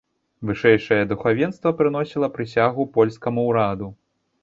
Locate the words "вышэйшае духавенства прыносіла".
0.49-2.33